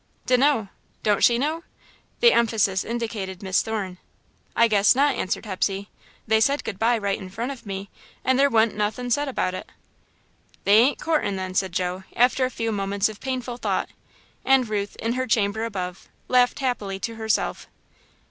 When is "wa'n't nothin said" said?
8.49-9.27